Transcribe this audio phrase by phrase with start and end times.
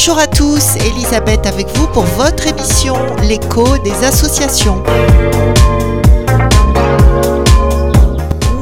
[0.00, 4.80] Bonjour à tous, Elisabeth avec vous pour votre émission L'écho des associations.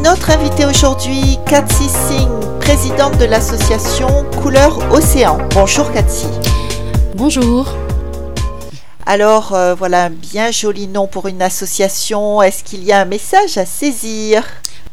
[0.02, 4.08] Notre invitée aujourd'hui, Cathy Singh, présidente de l'association
[4.40, 5.36] Couleur Océan.
[5.52, 6.26] Bonjour Cathy.
[7.16, 7.68] Bonjour.
[9.04, 12.40] Alors euh, voilà un bien joli nom pour une association.
[12.40, 14.42] Est-ce qu'il y a un message à saisir?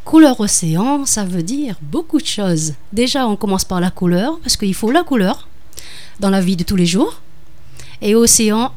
[0.03, 2.73] Couleur océan, ça veut dire beaucoup de choses.
[2.91, 5.47] Déjà, on commence par la couleur, parce qu'il faut la couleur
[6.20, 7.22] dans la vie de tous les jours.
[8.02, 8.72] Et océan,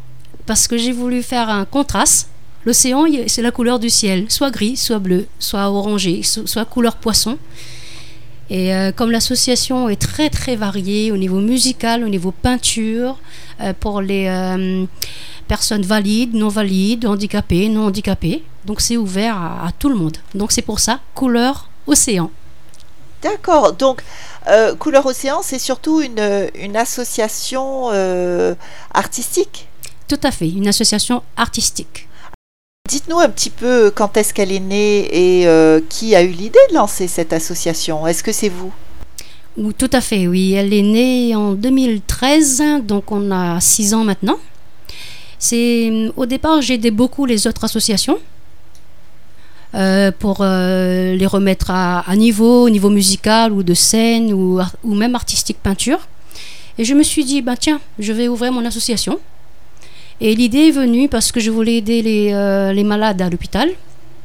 [0.46, 2.28] parce que j'ai voulu faire un contraste.
[2.64, 7.38] L'océan, c'est la couleur du ciel, soit gris, soit bleu, soit orangé, soit couleur poisson.
[8.48, 13.18] Et euh, comme l'association est très très variée au niveau musical, au niveau peinture,
[13.60, 14.84] euh, pour les euh,
[15.48, 20.18] personnes valides, non valides, handicapées, non handicapées, donc c'est ouvert à, tout le monde.
[20.34, 22.30] Donc c'est pour ça, couleur océan.
[23.22, 24.02] D'accord, donc
[24.78, 27.90] Couleur Océan, c'est surtout une, une association
[28.94, 29.68] artistique?
[30.08, 32.06] Tout à fait, une association artistique.
[32.88, 36.60] Dites-nous un petit peu quand est-ce qu'elle est née et euh, qui a eu l'idée
[36.70, 38.06] de lancer cette association?
[38.06, 38.72] Est-ce que c'est vous?
[39.76, 40.52] Tout à fait, oui.
[40.52, 44.38] Elle est née en 2013, donc on a six ans maintenant.
[45.40, 48.18] C'est au départ j'ai aidé beaucoup les autres associations
[49.74, 55.14] euh, pour euh, les remettre à, niveau, au niveau musical ou de scène ou, même
[55.14, 56.08] artistique peinture.
[56.78, 59.18] Et je me suis dit, bah tiens, je vais ouvrir mon association.
[60.20, 63.70] Et l'idée est venue parce que je voulais aider les, euh, les malades à l'hôpital.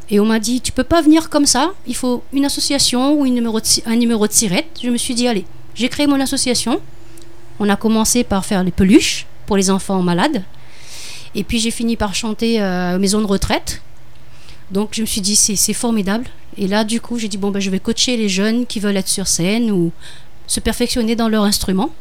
[0.09, 3.23] Et on m'a dit, tu peux pas venir comme ça, il faut une association ou
[3.23, 4.67] un numéro de sirette.
[4.83, 6.81] Je me suis dit, allez, j'ai créé mon association.
[7.59, 10.43] On a commencé par faire les peluches pour les enfants malades.
[11.35, 13.81] Et puis j'ai fini par chanter euh, maison de retraite.
[14.71, 16.25] Donc je me suis dit, c'est formidable.
[16.57, 18.97] Et là, du coup, j'ai dit, bon, ben, je vais coacher les jeunes qui veulent
[18.97, 19.91] être sur scène ou
[20.47, 21.91] se perfectionner dans leur instrument.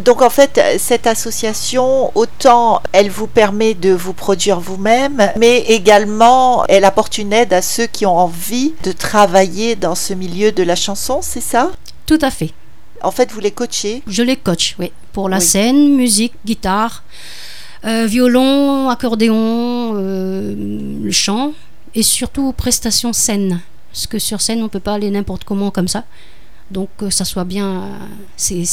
[0.00, 6.64] Donc en fait, cette association, autant elle vous permet de vous produire vous-même, mais également
[6.66, 10.62] elle apporte une aide à ceux qui ont envie de travailler dans ce milieu de
[10.62, 11.70] la chanson, c'est ça?
[12.06, 12.52] Tout à fait.
[13.02, 14.02] En fait, vous les coachez?
[14.06, 14.92] Je les coach, oui.
[15.12, 17.02] Pour la scène, musique, guitare,
[17.84, 20.54] euh, violon, accordéon, euh,
[21.02, 21.52] le chant
[21.94, 23.60] et surtout prestations scène.
[23.92, 26.04] Parce que sur scène, on ne peut pas aller n'importe comment comme ça.
[26.70, 27.88] Donc, que ça soit bien.
[28.36, 28.64] c'est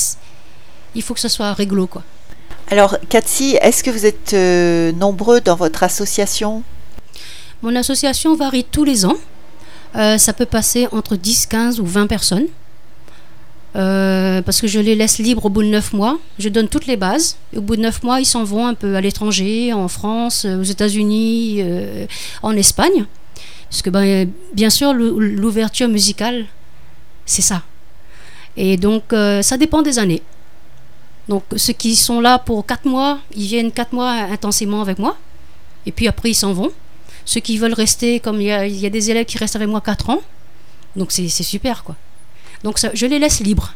[0.95, 2.03] il faut que ce soit réglo, quoi.
[2.71, 6.63] Alors, Cathy, est-ce que vous êtes euh, nombreux dans votre association?
[7.61, 9.17] Mon association varie tous les ans.
[9.95, 12.45] Euh, ça peut passer entre 10, 15 ou 20 personnes.
[13.75, 16.17] Euh, parce que je les laisse libres au bout de 9 mois.
[16.39, 17.37] Je donne toutes les bases.
[17.53, 20.45] Et au bout de 9 mois, ils s'en vont un peu à l'étranger, en France,
[20.45, 21.63] aux États-Unis,
[22.41, 23.05] en Espagne.
[23.69, 26.45] Parce que ben, bien sûr, l'ouverture musicale,
[27.25, 27.61] c'est ça.
[28.57, 30.23] Et donc, ça dépend des années.
[31.29, 35.15] Donc ceux qui sont là pour 4 mois, ils viennent 4 mois intensément avec moi.
[35.85, 36.71] Et puis après, ils s'en vont.
[37.23, 38.51] Ceux qui veulent rester, comme il y,
[38.85, 40.21] a, des élèves qui restent avec moi 4 ans.
[40.95, 41.95] Donc c'est super, quoi.
[42.63, 43.73] Donc ça, je les laisse libres.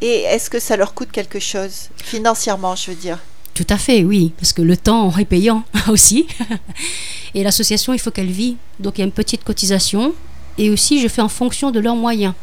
[0.00, 3.18] Et est-ce que ça leur coûte quelque chose Financièrement, je veux dire?
[3.54, 4.32] Tout à fait, oui.
[4.38, 6.26] Parce que le temps est payant aussi.
[7.34, 8.56] Et l'association, il faut qu'elle vive.
[8.78, 10.14] Donc il y a une petite cotisation.
[10.58, 12.34] Et aussi, je fais en fonction de leurs moyens.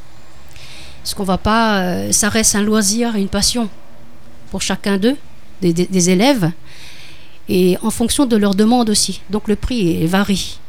[1.02, 1.82] Parce qu'on va pas...
[1.82, 3.70] Euh, ça reste un loisir, une passion
[4.52, 5.18] pour chacun d'eux,
[5.62, 6.52] des, élèves,
[7.50, 9.22] et en fonction de leurs demandes aussi.
[9.30, 10.60] Donc le prix varie.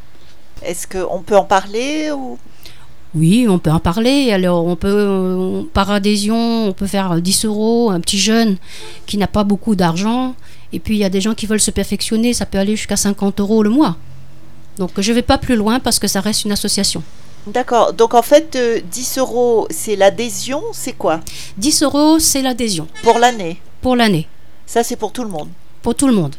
[0.62, 2.38] Est-ce qu'on peut en parler ou...
[3.16, 4.30] Oui, on peut en parler.
[4.30, 8.58] Alors, on peut, par adhésion, on peut faire 10 euros, un petit jeune
[9.06, 10.34] qui n'a pas beaucoup d'argent.
[10.72, 12.96] Et puis, il y a des gens qui veulent se perfectionner, ça peut aller jusqu'à
[12.96, 13.96] 50 euros le mois.
[14.76, 17.02] Donc, je ne vais pas plus loin parce que ça reste une association.
[17.46, 17.92] D'accord.
[17.92, 18.58] Donc en fait,
[18.90, 21.20] 10 euh, euros, c'est l'adhésion, c'est quoi?
[21.58, 22.88] 10 euros, c'est l'adhésion.
[23.04, 23.60] Pour l'année?
[23.80, 24.26] Pour l'année.
[24.66, 25.48] Ça, c'est pour tout le monde?
[25.80, 26.34] Pour tout le monde.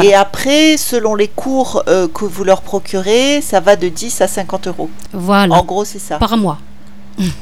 [0.00, 4.28] Et après, selon les cours euh, que vous leur procurez, ça va de 10 à
[4.28, 4.90] 50 euros.
[5.12, 5.54] Voilà.
[5.54, 6.18] En gros, c'est ça.
[6.18, 6.58] Par mois.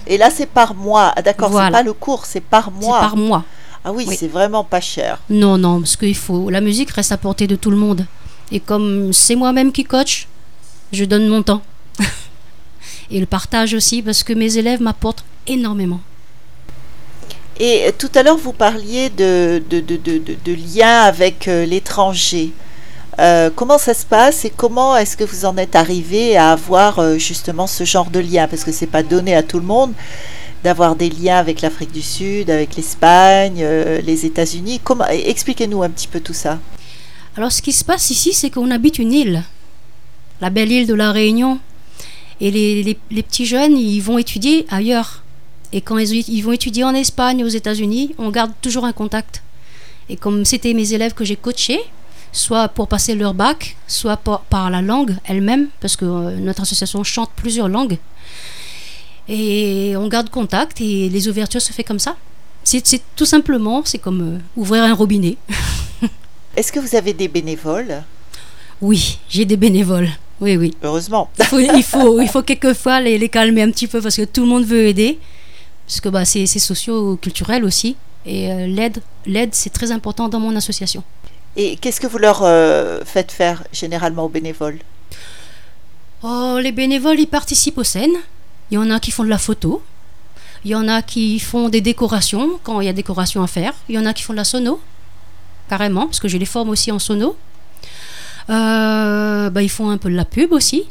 [0.07, 1.13] Et là, c'est par mois.
[1.15, 2.99] Ah, d'accord, c'est pas le cours, c'est par mois.
[3.01, 3.45] C'est par mois.
[3.85, 5.19] Ah oui, c'est vraiment pas cher.
[5.31, 6.51] Non, non, parce qu'il faut.
[6.51, 8.07] La musique reste à portée de tout le monde.
[8.53, 10.27] Et comme c'est moi-même qui coach,
[10.93, 11.63] je donne mon temps.
[13.11, 16.01] et le partage aussi, parce que mes élèves m'apportent énormément.
[17.63, 22.53] Et tout à l'heure, vous parliez de, de, de, liens avec euh, l'étranger.
[23.19, 27.01] Euh, comment ça se passe et comment est-ce que vous en êtes arrivé à avoir
[27.01, 28.49] euh, justement ce genre de lien?
[28.49, 29.93] Parce que c'est pas donné à tout le monde
[30.65, 33.63] d'avoir des liens avec l'Afrique du Sud, avec l'Espagne,
[34.05, 34.81] les États-Unis.
[35.11, 36.59] Expliquez-nous un petit peu tout ça.
[37.37, 39.43] Alors, ce qui se passe ici, c'est qu'on habite une île,
[40.41, 41.59] la belle île de la Réunion.
[42.41, 45.23] Et les, les, petits jeunes, ils vont étudier ailleurs.
[45.73, 49.43] Et quand ils, ils, vont étudier en Espagne, aux États-Unis, on garde toujours un contact.
[50.09, 51.81] Et comme c'était mes élèves que j'ai coachés,
[52.33, 56.63] soit pour passer leur bac, soit par, par la langue elle-même, parce que euh, notre
[56.63, 57.99] association chante plusieurs langues.
[59.29, 62.17] Et on garde contact et les ouvertures se fait comme ça.
[62.65, 62.83] C'est
[63.17, 65.37] tout simplement, c'est comme euh, ouvrir un robinet.
[66.57, 68.03] Est-ce que vous avez des bénévoles?
[68.81, 70.09] Oui, j'ai des bénévoles.
[70.41, 70.75] Oui, oui.
[70.83, 71.31] Heureusement.
[71.39, 74.25] Il faut, il faut, il faut quelquefois les, les calmer un petit peu parce que
[74.25, 75.19] tout le monde veut aider.
[75.91, 77.97] Parce que bah, c'est socio-culturel aussi.
[78.25, 81.03] Et euh, l'aide, l'aide, c'est très important dans mon association.
[81.57, 84.79] Et qu'est-ce que vous leur euh, faites faire généralement aux bénévoles?
[86.23, 88.15] Oh, les bénévoles, ils participent aux scènes.
[88.71, 89.83] Il y en a qui font de la photo.
[90.65, 93.75] Il y en a qui font des décorations quand il y a décoration à faire.
[93.89, 94.81] Il y en a qui font de la sono,
[95.69, 97.37] carrément, parce que je les forme aussi en sono.
[98.49, 100.85] Euh, bah, ils font un peu de la pub aussi.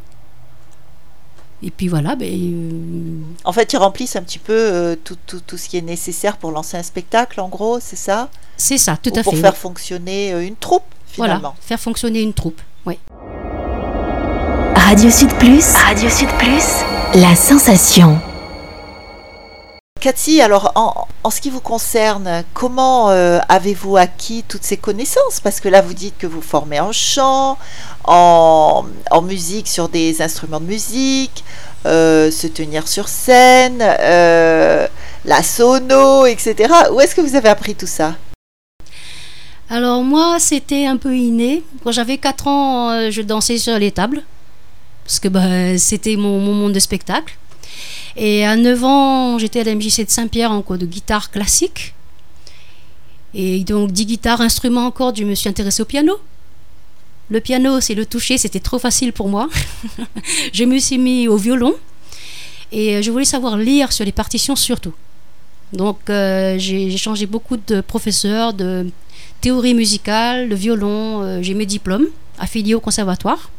[1.62, 5.42] Et puis voilà, ben, euh, En fait, ils remplissent un petit peu euh, tout, tout-
[5.46, 8.30] tout ce qui est nécessaire pour lancer un spectacle, en gros, c'est ça?
[8.56, 9.42] C'est ça, tout Ou à pour fait.
[9.42, 10.84] faire fonctionner euh, une troupe,
[11.18, 11.56] Voilà, finalement.
[11.60, 12.62] faire fonctionner une troupe.
[12.86, 12.98] Oui.
[14.76, 15.74] Radio Sud Plus.
[15.76, 16.84] Radio Sud Plus.
[17.16, 18.20] La sensation.
[20.00, 25.40] Cathy, alors en, ce qui vous concerne, comment euh, avez-vous acquis toutes ces connaissances?
[25.44, 27.58] Parce que là, vous dites que vous formez en chant,
[28.06, 28.86] en,
[29.22, 31.44] musique sur des instruments de musique,
[31.86, 34.88] euh, se tenir sur scène, euh,
[35.26, 36.74] la sono, etc.
[36.92, 38.16] Où est-ce que vous avez appris tout ça?
[39.70, 41.64] Alors moi, c'était un peu inné.
[41.84, 44.24] Quand j'avais 4 ans, je dansais sur les tables.
[45.04, 47.38] Parce que bah, c'était mon monde de spectacle.
[48.16, 51.94] Et à 9 ans, j'étais à la MJC de Saint-Pierre en cours de guitare classique.
[53.34, 56.18] Et donc, 10 guitares, instruments en cordes, je me suis intéressée au piano.
[57.30, 59.50] Le piano, c'est le toucher, c'était trop facile pour moi.
[60.54, 61.76] je me suis mis au violon.
[62.72, 64.94] Et euh, je voulais savoir lire sur les partitions surtout.
[65.74, 68.90] Donc, euh, j'ai changé beaucoup de professeurs, de
[69.42, 72.08] théorie musicale, le violon, euh, j'ai mes diplômes
[72.40, 73.52] affiliés au conservatoire.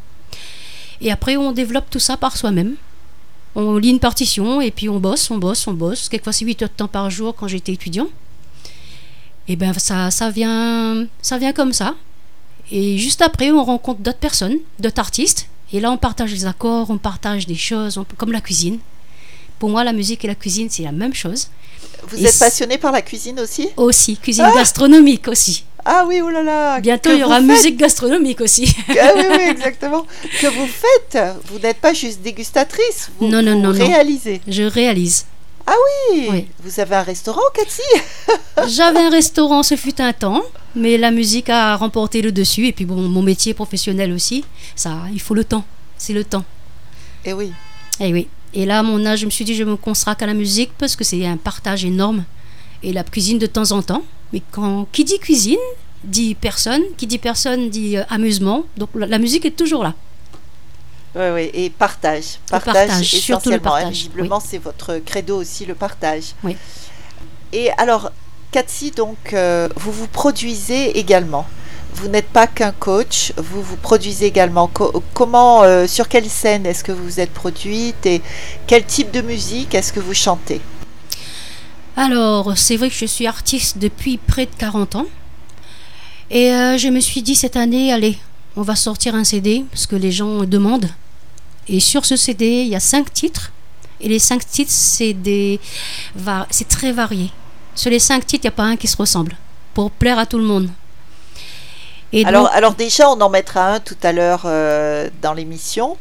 [1.00, 2.74] Et après, on développe tout ça par soi-même.
[3.56, 6.08] On lit une partition et puis on bosse, on bosse, on bosse.
[6.08, 8.08] Quelquefois, c'est 8 heures de temps par jour quand j'étais étudiant.
[9.48, 11.94] Et ben ça, ça, vient, ça vient comme ça.
[12.70, 15.48] Et juste après, on rencontre d'autres personnes, d'autres artistes.
[15.72, 18.78] Et là, on partage les accords, on partage des choses, on- comme la cuisine.
[19.58, 21.48] Pour moi, la musique et la cuisine, c'est la même chose.
[22.08, 23.68] Vous Et êtes passionné par la cuisine aussi?
[23.76, 25.64] Aussi, cuisine gastronomique aussi.
[25.84, 28.74] Ah oui, oh là là Bientôt, il y aura faites musique gastronomique aussi.
[29.00, 30.06] Ah oui, oui, exactement.
[30.40, 33.86] Que vous faites Vous n'êtes pas juste dégustatrice, vous, Non, non, vous non, non.
[33.86, 34.40] réalisez.
[34.46, 35.26] Je réalise.
[36.10, 36.28] Oui.
[36.30, 36.46] Oui.
[36.64, 37.82] Vous avez un restaurant, Cathy
[38.68, 40.42] J'avais un restaurant, ce fut un temps,
[40.74, 42.66] mais la musique a remporté le dessus.
[42.66, 44.44] Et puis bon, mon métier professionnel aussi,
[44.74, 45.64] ça, il faut le temps.
[45.96, 46.44] C'est le temps.
[47.24, 47.52] Eh oui.
[48.00, 48.28] Et oui.
[48.54, 50.72] Et là, à mon âge, je me suis dit, je me consacre à la musique
[50.76, 52.24] parce que c'est un partage énorme.
[52.82, 54.02] Et la cuisine de temps en temps.
[54.32, 55.58] Mais quand qui dit cuisine,
[56.04, 56.82] dit personne.
[56.96, 58.64] Qui dit personne, dit euh, amusement.
[58.76, 59.94] Donc la, la musique est toujours là.
[61.16, 61.50] Oui, oui.
[61.54, 62.38] Et partage.
[62.48, 63.70] Partage, partage, surtout le essentiellement.
[63.72, 66.34] partage, Visiblement, c'est votre credo aussi, le partage.
[66.44, 66.56] Oui.
[67.52, 68.12] Et alors,
[68.52, 71.46] Cathy, donc, euh, vous vous produisez également.
[71.94, 74.68] Vous n'êtes pas qu'un coach, vous vous produisez également.
[74.68, 78.22] Co- comment, euh, sur quelle scène est-ce que vous vous êtes produite et
[78.68, 80.60] quel type de musique est-ce que vous chantez?
[82.00, 85.06] Alors, c'est vrai que je suis artiste depuis près de 40 ans.
[86.30, 88.16] Et euh, je me suis dit cette année, allez,
[88.56, 90.88] on va sortir un CD, parce que les gens demandent.
[91.68, 93.52] Et sur ce CD, il y a cinq titres.
[94.00, 95.60] Et les cinq titres, c'est des,
[96.48, 97.30] c'est très varié.
[97.74, 99.36] Sur les cinq titres, il n'y a pas un qui se ressemble,
[99.74, 100.70] pour plaire à tout le monde.
[102.14, 105.98] Et alors, donc, alors déjà, on en mettra un tout à l'heure euh, dans l'émission.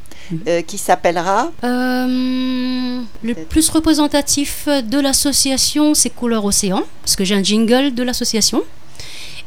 [0.48, 7.36] Euh, qui s'appellera euh, le plus représentatif de l'association, c'est Couleur Océan, parce que j'ai
[7.36, 8.64] un jingle de l'association.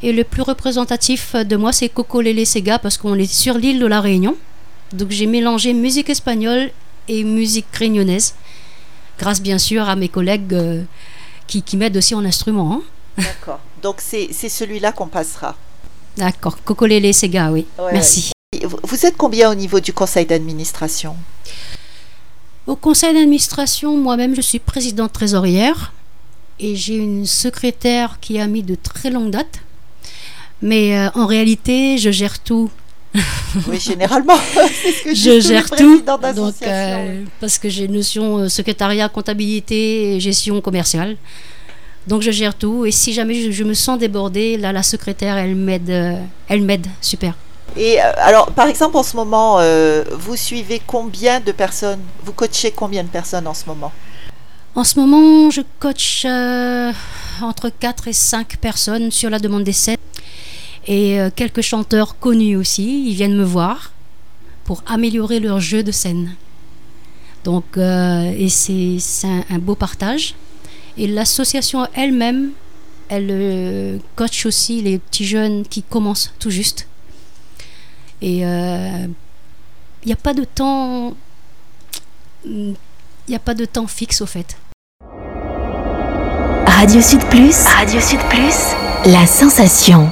[0.03, 3.79] Et le plus représentatif de moi, c'est Coco Lele Sega, parce qu'on est sur l'île
[3.79, 4.37] de la Réunion.
[4.93, 6.71] Donc j'ai mélangé musique espagnole
[7.09, 8.35] et musique réunionnaise,
[9.19, 10.83] grâce bien sûr à mes collègues euh,
[11.47, 12.73] qui, qui m'aident aussi en instrument.
[12.73, 12.83] hein.
[13.17, 13.61] D'accord.
[13.83, 15.55] Donc c'est celui-là qu'on passera.
[16.17, 17.67] D'accord, Coco Lele Sega, oui.
[17.79, 18.33] Ouais, Merci.
[18.83, 21.17] Vous êtes combien au niveau du conseil d'administration?
[22.67, 25.95] Au conseil d'administration, moi-même, je suis présidente trésorière
[26.61, 29.61] et j'ai une secrétaire qui a mis de très longue date.
[30.61, 32.71] Mais euh, en réalité, je gère tout.
[33.69, 34.37] Oui, généralement.
[34.55, 36.03] ce que Je gère tout.
[36.03, 41.17] Donc, euh, parce que j'ai une notion euh, secrétariat, comptabilité et gestion commerciale.
[42.07, 42.87] Donc je gère tout.
[42.87, 46.19] Et si jamais je, je me sens débordée, là, la secrétaire, elle m'aide.
[46.49, 46.87] elle m'aide.
[47.03, 47.35] Super.
[47.77, 52.01] Et euh, alors, par exemple, en ce moment, euh, vous suivez combien de personnes?
[52.25, 53.93] Vous coachez combien de personnes en ce moment?
[54.75, 56.93] En ce moment, je coach euh,
[57.43, 59.97] entre 4 et 5 personnes sur la demande des scènes.
[60.89, 63.93] Et quelques chanteurs connus aussi, ils viennent me voir
[64.65, 66.35] pour améliorer leur jeu de scène.
[67.45, 68.99] Donc, et c'est
[69.49, 70.35] un, beau partage.
[70.99, 72.51] Et l'association elle-même,
[73.09, 76.87] elle euh, coach aussi les petits jeunes qui commencent tout juste.
[78.23, 79.07] Et il euh,
[80.07, 81.15] n'y a pas de temps.
[82.45, 82.77] Il
[83.29, 84.57] n'y a pas de temps fixe au fait.
[86.67, 87.65] Radio Sud Plus.
[87.65, 88.75] Radio Sud Plus.
[89.07, 90.11] La sensation.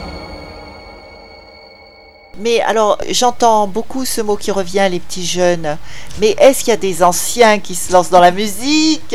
[2.40, 5.76] Mais alors, j'entends beaucoup ce mot qui revient, les petits jeunes.
[6.20, 9.14] Mais est-ce qu'il y a des anciens qui se lancent dans la musique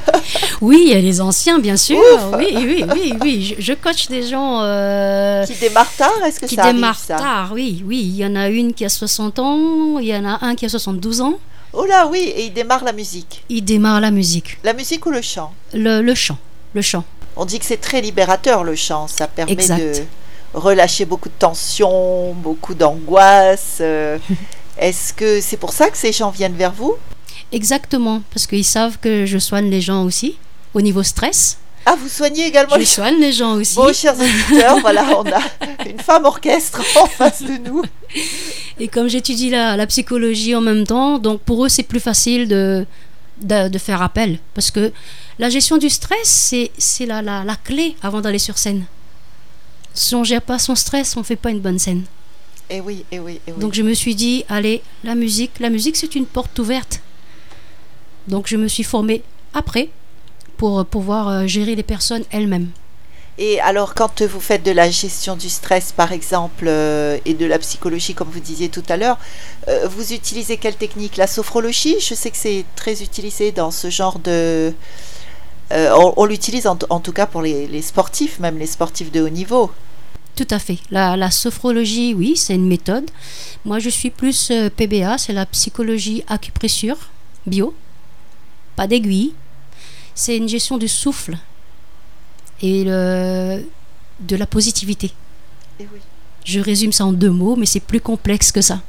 [0.60, 1.98] Oui, il y a les anciens, bien sûr.
[2.36, 3.54] Oui, oui, oui, oui.
[3.58, 4.60] Je, je coach des gens.
[4.62, 8.00] Euh, qui démarrent tard Est-ce que qui ça démarrent arrive, ça tard, oui, oui.
[8.02, 10.66] Il y en a une qui a 60 ans, il y en a un qui
[10.66, 11.34] a 72 ans.
[11.72, 13.44] Oh là, oui, et ils démarrent la musique.
[13.48, 14.58] Ils démarrent la musique.
[14.64, 15.52] La musique ou le chant?
[15.74, 16.38] Le, le chant.
[16.74, 17.04] Le chant.
[17.36, 19.08] On dit que c'est très libérateur, le chant.
[19.08, 19.78] Ça permet Exact.
[19.78, 20.04] de
[20.56, 23.78] relâcher beaucoup de tension, beaucoup d'angoisse.
[23.80, 24.18] Euh,
[24.78, 26.96] Est-ce que c'est pour ça que ces gens viennent vers vous?
[27.52, 30.36] Exactement, parce qu'ils savent que je soigne les gens aussi,
[30.74, 31.58] au niveau stress.
[31.88, 33.76] Ah, vous soignez également Je les soigne les gens aussi.
[33.76, 35.40] Bon, chers auditeurs, voilà, on a
[35.88, 37.82] une femme orchestre en face de nous.
[38.80, 42.48] Et comme j'étudie la, la psychologie en même temps, donc pour eux c'est plus facile
[42.48, 42.84] de,
[43.40, 44.40] de, de faire appel.
[44.54, 44.92] Parce que
[45.38, 48.84] la gestion du stress, c'est c'est la, la, la clé avant d'aller sur scène.
[49.96, 52.04] Si on ne gère pas son stress, on ne fait pas une bonne scène.
[52.68, 53.58] Eh oui, eh oui, eh oui.
[53.58, 57.00] Donc je me suis dit, allez, la musique, la musique c'est une porte ouverte.
[58.28, 59.22] Donc je me suis formée
[59.54, 59.88] après
[60.58, 62.68] pour pouvoir euh, gérer les personnes elles-mêmes.
[63.38, 67.44] Et alors, quand vous faites de la gestion du stress, par exemple, euh, et de
[67.44, 69.18] la psychologie, comme vous disiez tout à l'heure,
[69.68, 71.18] euh, vous utilisez quelle technique?
[71.18, 71.96] La sophrologie?
[72.00, 74.72] Je sais que c'est très utilisé dans ce genre de...
[75.72, 79.12] euh, on on l'utilise en, en tout cas pour les, les sportifs, même les sportifs
[79.12, 79.70] de haut niveau.
[80.36, 80.78] Tout à fait.
[80.90, 83.10] La, la sophrologie, oui, c'est une méthode.
[83.64, 86.98] Moi, je suis plus euh, PBA, c'est la psychologie acupressure,
[87.46, 87.74] bio.
[88.76, 89.32] Pas d'aiguille.
[90.14, 91.36] C'est une gestion du souffle
[92.62, 93.62] et le-
[94.20, 95.12] de la positivité.
[95.80, 95.86] Oui.
[96.44, 98.80] Je résume ça en deux mots, mais c'est plus complexe que ça.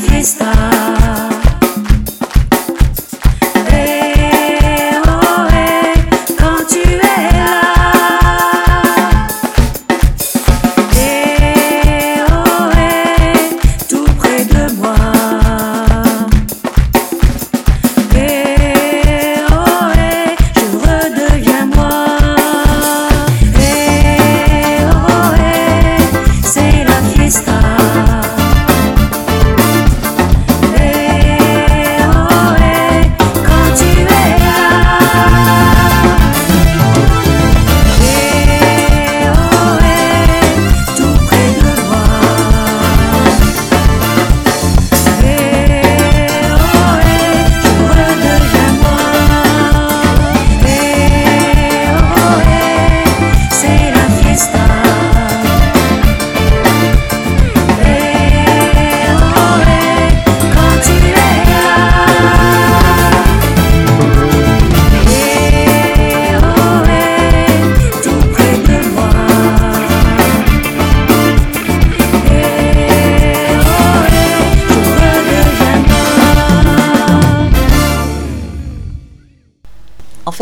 [0.00, 1.29] fiesta.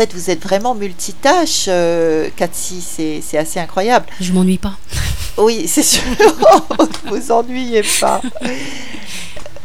[0.05, 4.05] Fait, vous êtes vraiment multitâche, euh, Cathy, c'est c'est assez incroyable.
[4.21, 4.77] Je m'ennuie pas.
[5.37, 8.21] Oui, c'est sûr, vous vous ennuyez pas.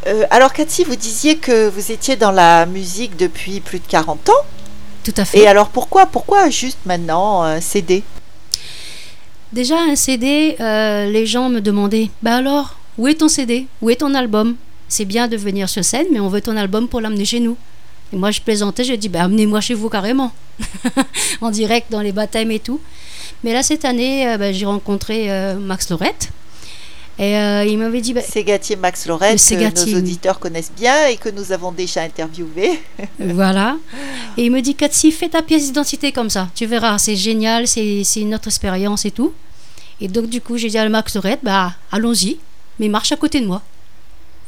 [0.07, 4.29] Euh, alors, Cathy, vous disiez que vous étiez dans la musique depuis plus de 40
[4.29, 4.33] ans.
[5.03, 5.39] Tout à fait.
[5.39, 8.03] Et alors, pourquoi, pourquoi juste maintenant euh, CD
[9.51, 13.89] Déjà, un CD, euh, les gens me demandaient Bah alors, où est ton CD Où
[13.89, 14.55] est ton album?
[14.87, 17.57] C'est bien de venir sur scène, mais on veut ton album pour l'amener chez nous.
[18.15, 20.31] Moi, je plaisantais, je dis Bah amenez-moi chez vous carrément.
[21.41, 22.79] en direct dans les baptêmes et tout.
[23.43, 26.29] Mais là, cette année, euh, bah, j'ai rencontré euh, Max Lorette.
[27.17, 30.71] Et euh, il m'avait dit bah, C'est Gatier Max Lorette, Ségatier, que nos auditeurs connaissent
[30.77, 32.79] bien et que nous avons déjà interviewé.
[33.19, 33.77] Voilà.
[34.37, 36.49] Et il me dit, Cathy, fais ta pièce d'identité comme ça.
[36.55, 39.33] Tu verras, c'est génial, c'est c'est une autre expérience et tout.
[40.01, 42.37] Et donc, du coup, j'ai dit à Max Lorette, bah, allons-y,
[42.79, 43.61] mais marche à côté de moi.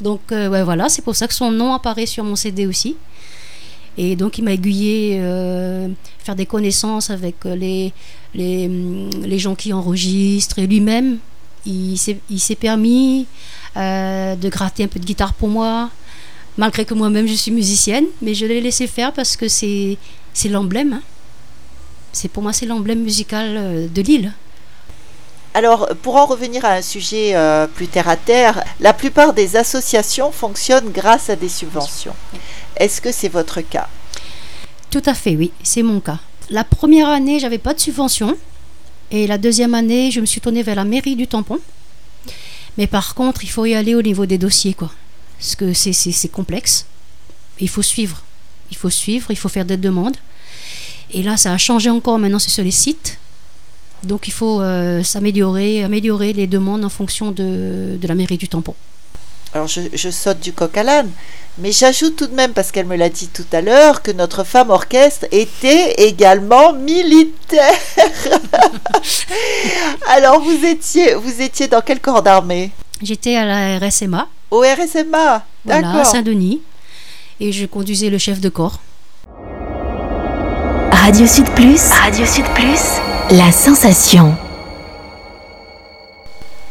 [0.02, 2.98] Donc, euh, ouais, voilà, c'est pour ça que son nom apparaît sur mon CD aussi.
[3.98, 5.88] Et donc, il m'a aiguillé, euh,
[6.20, 7.94] faire des connaissances avec euh, les,
[8.36, 10.60] les, gens qui enregistrent.
[10.60, 11.18] Et lui-même,
[11.66, 13.26] il s'est permis
[13.76, 15.90] euh, de gratter un peu de guitare pour moi
[16.60, 19.98] malgré que moi-même je suis musicienne, mais je l'ai laissé faire parce que c'est
[20.50, 20.94] l'emblème.
[20.94, 22.28] hein.
[22.34, 24.34] Pour moi c'est l'emblème musical de Lille.
[25.58, 29.56] Alors, pour en revenir à un sujet euh, plus terre à terre, la plupart des
[29.56, 32.14] associations fonctionnent grâce à des subventions.
[32.76, 33.90] Est-ce que c'est votre cas?
[34.92, 36.20] Tout à fait, oui, c'est mon cas.
[36.52, 38.38] La première année, j'avais pas de subvention,
[39.10, 41.60] et la deuxième année, je me suis tournée vers la mairie du Tampon.
[42.78, 44.92] Mais par contre, il faut y aller au niveau des dossiers, quoi,
[45.40, 46.86] parce que c'est complexe.
[47.60, 48.22] Il faut suivre,
[48.70, 50.18] il faut suivre, il faut faire des demandes.
[51.14, 52.20] Et là, ça a changé encore.
[52.20, 53.18] Maintenant, c'est sur les sites.
[54.04, 58.48] Donc, il faut euh, s'améliorer, améliorer les demandes en fonction de, de la mairie du
[58.48, 58.76] tampon.
[59.54, 61.10] Alors, je, je saute du coq à l'âne,
[61.58, 64.44] mais j'ajoute tout de même, parce qu'elle me l'a dit tout à l'heure, que notre
[64.44, 67.74] femme orchestre était également militaire.
[70.10, 72.72] Alors, vous étiez, vous étiez dans quel corps d'armée?
[73.02, 76.06] J'étais à la RSMA, Au RSMA voilà, à D'accord.
[76.06, 76.62] Saint-Denis,
[77.40, 78.80] et je conduisais le chef de corps.
[80.92, 81.90] Radio Sud Plus.
[81.90, 83.00] Radio Sud Plus.
[83.32, 84.36] La sensation.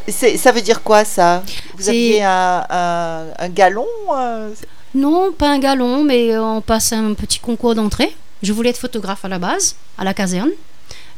[0.08, 1.42] Ça veut dire quoi, ça?
[1.76, 4.50] Vous aviez un, un, un galon euh,
[4.94, 8.14] Non, pas un galon, mais on passe un petit concours d'entrée.
[8.42, 10.50] Je voulais être photographe à la base, à la caserne.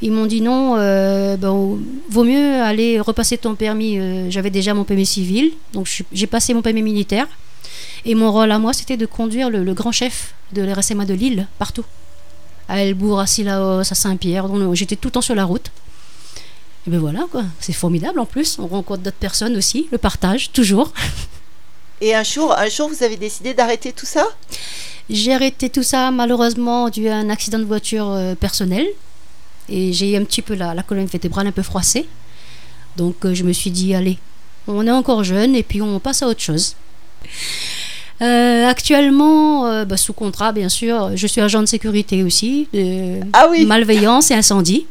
[0.00, 3.98] Ils m'ont dit non, euh, ben, vaut mieux aller repasser ton permis.
[3.98, 7.26] euh, J'avais déjà mon permis civil, donc j'ai passé mon permis militaire.
[8.04, 11.14] Et mon rôle à moi, c'était de conduire le, le grand chef de l'RSMA de
[11.14, 11.84] Lille, partout.
[12.68, 14.48] À Elbourg, à Sillaos, à Saint-Pierre.
[14.48, 15.70] donc, J'étais tout le temps sur la route.
[16.86, 17.44] Et ben voilà, quoi.
[17.60, 18.58] C'est formidable en plus.
[18.58, 19.88] On rencontre d'autres personnes aussi.
[19.90, 20.92] Le partage, toujours.
[22.00, 24.24] Et un jour, un jour, vous avez décidé d'arrêter tout ça?
[25.10, 28.86] J'ai arrêté tout ça malheureusement dû à un accident de voiture euh, personnel.
[29.68, 32.06] Et j'ai eu un petit peu la, la colonne vertébrale un peu froissée.
[32.96, 34.18] Donc euh, je me suis dit, allez,
[34.66, 36.76] on est encore jeune et puis on passe à autre chose.
[38.20, 43.20] Euh, actuellement, euh, bah, sous contrat bien sûr, je suis agent de sécurité aussi, de
[43.32, 44.86] Ah oui malveillance et incendie.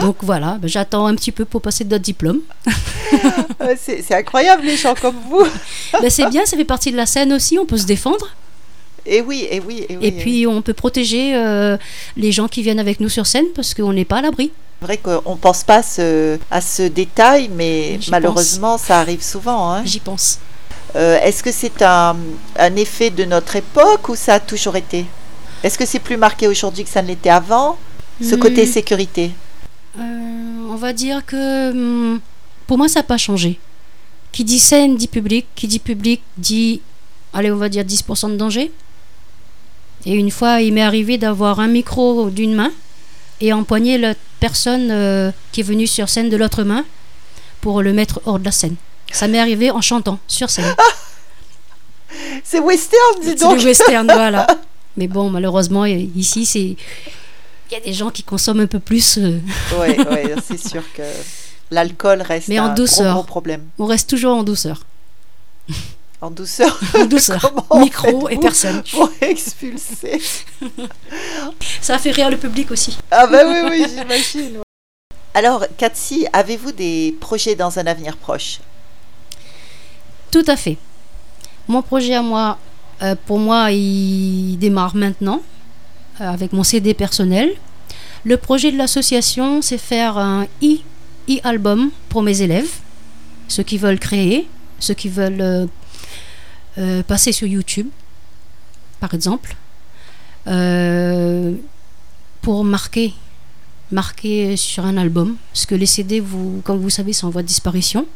[0.00, 2.40] Donc voilà, bah, j'attends un petit peu pour passer d'autres diplômes.
[3.78, 5.44] C'est incroyable, les gens comme vous
[5.92, 8.28] Bah, c'est bien, ça fait partie de la scène aussi, on peut se défendre.
[9.06, 10.06] Et oui, et oui, et oui.
[10.06, 11.76] Et puis on peut protéger euh,
[12.16, 14.52] les gens qui viennent avec nous sur scène parce qu'on n'est pas à l'abri.
[14.80, 19.22] C'est vrai qu'on ne pense pas à ce, à ce détail, mais malheureusement, ça arrive
[19.22, 19.72] souvent.
[19.72, 19.82] hein.
[19.84, 20.38] J'y pense.
[20.96, 22.16] Euh, Est-ce que c'est un,
[22.56, 25.04] un effet de notre époque ou ça a toujours été?
[25.62, 27.78] Est-ce que c'est plus marqué aujourd'hui que ça ne l'était avant
[28.22, 28.38] Ce Hmm.
[28.38, 29.30] côté sécurité?
[29.98, 30.02] Euh,
[30.70, 32.20] on va dire que hum,
[32.66, 33.58] pour moi ça n'a pas changé.
[34.32, 36.80] Qui dit scène dit public, qui dit public dit,
[37.32, 38.70] allez on va dire 10% de danger.
[40.06, 42.72] Et une fois il m'est arrivé d'avoir un micro d'une main
[43.40, 46.84] et empoigner la personne euh, qui est venue sur scène de l'autre main
[47.60, 48.76] pour le mettre hors de la scène.
[49.12, 50.74] Ça m'est arrivé en chantant sur scène.
[52.44, 54.46] C'est western, dis C'est donc le western, voilà.
[54.96, 56.76] Mais bon, malheureusement, i- ici, c'est.
[57.70, 59.18] Il y a des gens qui consomment un peu plus.
[59.18, 59.38] euh,
[59.78, 59.96] Oui,
[60.46, 61.02] c'est sûr que
[61.70, 63.12] l'alcool reste Mais en un douceur.
[63.12, 63.64] gros, gros problème.
[63.78, 64.84] On reste toujours en douceur.
[66.20, 67.52] En douceur, En douceur.
[67.76, 68.82] Micro et personne.
[68.90, 70.20] pour expulser.
[71.82, 72.96] Ça a fait rire le public aussi.
[73.10, 74.56] Ah bah oui, oui, j'imagine.
[74.56, 74.62] ouais.
[75.34, 78.58] Alors, Cathy, avez-vous des projets dans un avenir proche?
[80.30, 80.76] Tout à fait.
[81.68, 82.58] Mon projet à moi,
[83.02, 85.42] euh, pour moi, il démarre maintenant
[86.20, 87.52] euh, avec mon CD personnel.
[88.24, 92.70] Le projet de l'association, c'est faire un e-album pour mes élèves,
[93.46, 94.48] ceux qui veulent créer,
[94.80, 95.68] ceux qui veulent
[96.78, 97.88] euh, passer sur YouTube,
[99.00, 99.56] par exemple.
[102.42, 103.12] Pour marquer,
[104.56, 105.36] sur un album.
[105.52, 106.22] Parce que les CD,
[106.64, 108.06] comme vous savez, sont en voie de disparition.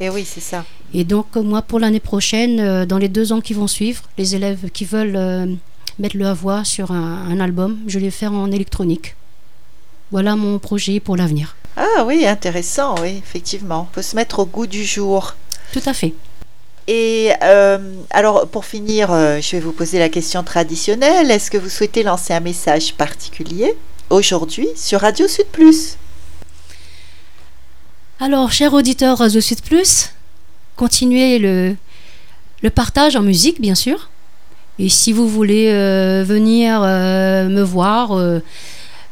[0.00, 0.64] Et oui, c'est ça.
[0.92, 4.02] Et donc, euh, moi, pour l'année prochaine, euh, dans les deux ans qui vont suivre,
[4.18, 5.46] les élèves qui veulent euh,
[5.98, 9.16] mettre leur voix sur un, un album, je vais les faire en électronique.
[10.10, 11.56] Voilà mon projet pour l'avenir.
[11.76, 13.88] Ah oui, intéressant, oui, effectivement.
[13.92, 15.34] faut se mettre au goût du jour.
[15.72, 16.14] Tout à fait.
[16.86, 17.78] Et euh,
[18.10, 21.30] alors, pour finir, je vais vous poser la question traditionnelle.
[21.30, 23.74] Est-ce que vous souhaitez lancer un message particulier
[24.08, 25.96] aujourd'hui sur Radio Sud Plus?
[28.18, 30.10] Alors, chers auditeurs de Sud Plus,
[30.74, 31.76] continuez le,
[32.62, 34.08] le partage en musique, bien sûr.
[34.78, 38.40] Et si vous voulez euh, venir euh, me voir, euh,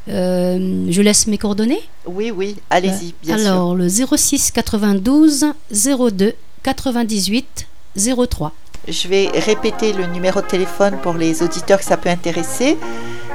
[0.07, 1.83] je laisse mes coordonnées.
[2.07, 3.47] Oui, oui, allez-y, bien sûr.
[3.47, 8.53] Alors, le 06 92 02 98 03.
[8.89, 12.79] Je vais répéter le numéro de téléphone pour les auditeurs que ça peut intéresser.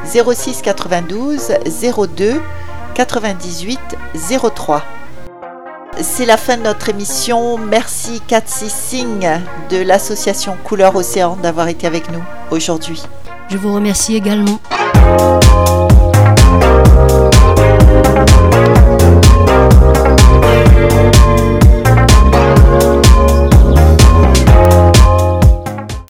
[0.05, 1.51] 06 92
[1.82, 2.41] 02
[2.95, 3.79] 98
[4.55, 4.84] 03.
[5.97, 7.58] C'est la fin de notre émission.
[7.58, 9.28] Merci Katsi Singh
[9.69, 13.04] de l'association Couleur Océan d'avoir été avec nous aujourd'hui.
[13.49, 14.60] Je vous remercie également.